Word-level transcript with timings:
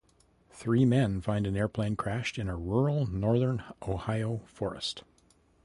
Three 0.49 0.83
men 0.83 1.21
find 1.21 1.45
an 1.45 1.55
airplane 1.55 1.95
crashed 1.95 2.39
in 2.39 2.49
a 2.49 2.57
rural 2.57 3.05
Northern 3.05 3.63
Ohio 3.87 4.41
forest. 4.47 5.03